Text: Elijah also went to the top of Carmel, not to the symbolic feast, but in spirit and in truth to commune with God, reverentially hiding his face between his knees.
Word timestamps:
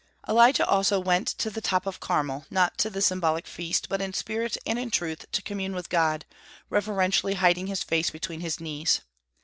Elijah 0.27 0.65
also 0.65 0.99
went 0.99 1.27
to 1.27 1.51
the 1.51 1.61
top 1.61 1.85
of 1.85 1.99
Carmel, 1.99 2.47
not 2.49 2.75
to 2.79 2.89
the 2.89 3.03
symbolic 3.03 3.45
feast, 3.45 3.87
but 3.87 4.01
in 4.01 4.13
spirit 4.13 4.57
and 4.65 4.79
in 4.79 4.89
truth 4.89 5.27
to 5.31 5.43
commune 5.43 5.75
with 5.75 5.89
God, 5.89 6.25
reverentially 6.71 7.35
hiding 7.35 7.67
his 7.67 7.83
face 7.83 8.09
between 8.09 8.39
his 8.39 8.59
knees. 8.59 9.01